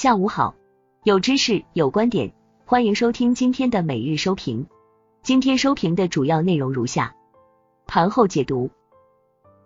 [0.00, 0.54] 下午好，
[1.04, 2.32] 有知识有观点，
[2.64, 4.66] 欢迎收听今天的每日收评。
[5.22, 7.14] 今天收评的主要内容如下：
[7.86, 8.70] 盘后解读。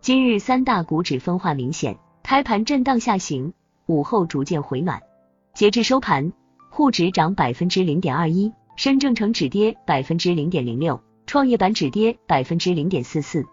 [0.01, 3.53] 今日三大股指分化明显，开盘震荡下行，
[3.87, 5.01] 午后逐渐回暖。
[5.55, 6.33] 截至收盘，
[6.69, 13.47] 沪指涨百分之零点二一，深证成指跌百分之零点零六，创业板指跌百分之零点四四。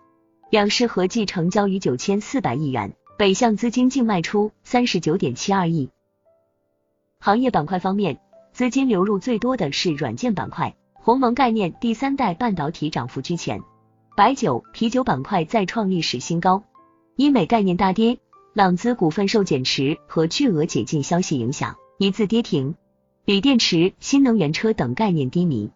[0.49, 2.95] 两市合计成交逾九千四百亿元。
[3.20, 5.91] 北向资金净卖出三十九点七二亿。
[7.23, 8.20] 行业板块方面，
[8.52, 13.61] 资金流入最多的是软件板块，鸿蒙概念、第三代半导体涨幅居前。
[14.17, 16.63] 白酒、啤酒板块再创历史新高。
[17.16, 18.17] 医美概念大跌，
[18.53, 22.73] 朗姿股份受减持和巨额解禁消息影响，一字跌停。
[23.23, 25.69] 锂电池、新能源车等概念低迷，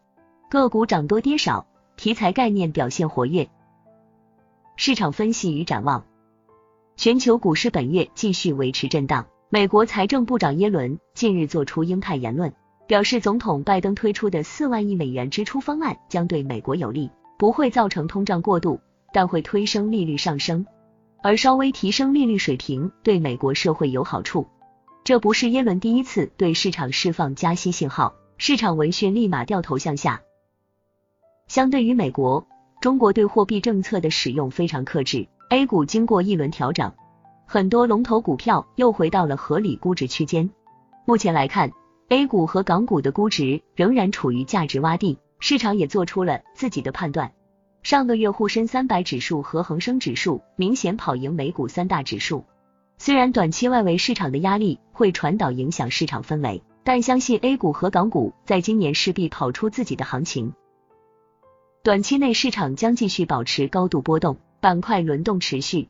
[0.50, 3.48] 个股涨多跌少，题材概念表现活跃。
[4.78, 6.06] 市场分析与展望。
[6.98, 9.28] 全球股市本月继续维持震荡。
[9.56, 12.54] 美国财政部长耶伦近日做出鹰派言论，
[12.88, 18.82] 表示总统拜登推出的四万亿美元支出方案将对美国有利，不会造成通胀过度，
[19.14, 20.66] 但会推升利率上升，
[21.24, 24.46] 而稍微提升利率水平对美国社会有好处。
[25.06, 30.22] 这不是耶伦第一次对市场释放加息信号，市场闻讯立马掉头向下。
[31.48, 32.46] 相对于美国，
[32.82, 35.30] 中国对货币政策的使用非常克制。
[35.50, 36.92] A 股经过一轮调整，
[37.48, 40.50] 很多龙头股票又回到了合理估值区间。
[41.06, 41.72] 目前来看
[42.10, 47.32] ，A 股和港股的估值仍然处于价值洼地，市场也做出了自己的判断。
[47.84, 52.44] 上个月沪深三百指数和恒生指数明显跑赢美股三大指数。
[52.98, 60.54] 虽然短期外围市场的压力会传导影响市场氛围，但相信 A 股和港股在今年势必跑出自己的行情。
[61.84, 64.38] 短期内市场将继续保持高度波动。
[64.62, 65.90] 板块轮动持续，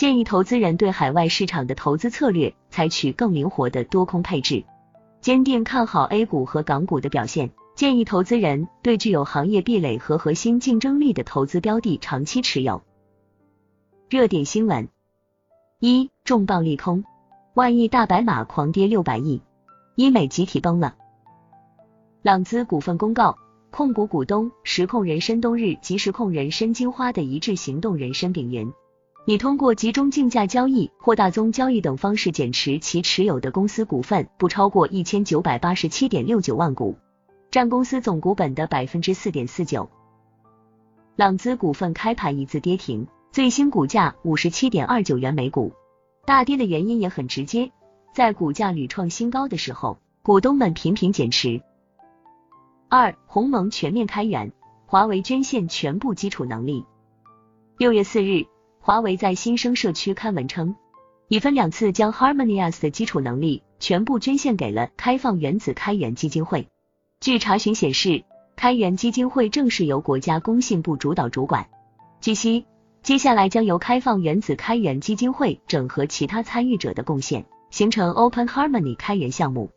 [0.00, 4.64] 建议投资人对海外市场的投资策略采取更灵活的多空配置。
[5.20, 12.80] 坚定看好 A 股和港股的表现，建议投资人对具有行业壁垒和核心竞争力的投资标的长期持有。
[14.08, 14.88] 热点新闻：
[15.80, 17.04] 一重磅利空，
[17.52, 19.42] 万亿大白马狂跌六百亿，
[19.96, 20.96] 医美集体崩了。
[22.22, 23.36] 朗姿股份公告。
[23.70, 28.72] 控股股东实控人申冬日及实控人申金花的一致行动人申炳云，
[29.26, 36.96] 拟通过集中竞价交易或大宗交易等方式减持其持有的公司股份不超过一千九百八十七点六九万股，
[37.50, 39.88] 占公司总股本的百分之四点四九。
[41.16, 45.72] 朗姿股份开盘一字跌停，最新股价五十七点二九元每股。
[46.24, 47.70] 大跌的原因也很直接，
[48.14, 51.60] 在股价屡创新高的时候，股东们频频减持。
[52.88, 54.50] 二鸿蒙全面开源，
[54.86, 56.84] 华为捐献全部基础能力。
[57.76, 58.46] 六月四日，
[58.82, 60.74] 华为在新生社区刊文称，
[61.28, 66.66] 已分两次将 HarmonyOS 的基础能力全部捐献给了开放原子开源基金会。
[67.20, 68.24] 据查询显示，
[68.56, 71.68] 开源基金会正是由国家工信部主导主管。
[72.22, 72.64] 据悉，
[73.02, 79.70] 接下来将由开放原子开源基金会整合其他参与者的贡献，形成 Open Harmony 开源项目。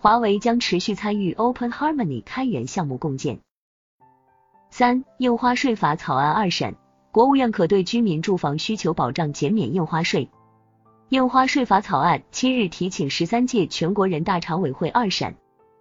[0.00, 3.40] 华为将持续参与 Open Harmony 开源项目共建。
[4.70, 6.76] 三印花税法草案二审，
[7.10, 10.28] 国务院可对居民住房需求保障减免印花税。
[11.08, 15.34] 印花税法草案七日提请十三届全国人大常委会二审。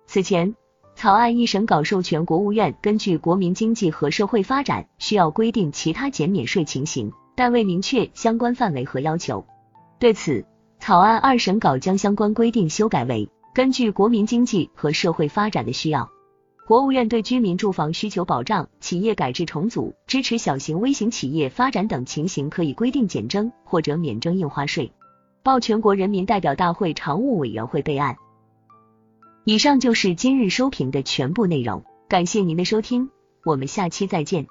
[0.06, 0.56] 此前，
[0.96, 9.46] 草案一审稿授权国务院根据国民经济和社会发展需要规定其他减免税情形，但未明确相关范围和要求。
[10.00, 10.46] 对此，
[10.80, 13.30] 草案二审稿将相关规定修改为。
[13.54, 16.08] 根据国民经济和社会发展的需要，
[16.68, 24.92] 国务院对居民住房需求保障、企业改制重组、支持小型微型企业发展等情形，可以规定减征或者免征印花税，
[25.44, 28.18] 报全国人民代表大会常务委员会备案。
[29.46, 33.12] 以上就是今日收评的全部内容，感谢您的收听，
[33.46, 34.46] 我们下期再见。